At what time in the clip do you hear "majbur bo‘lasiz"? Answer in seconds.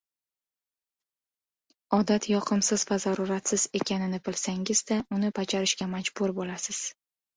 5.97-6.81